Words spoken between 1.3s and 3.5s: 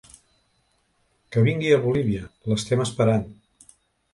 Que vingui a Bolívia, l’estem esperant.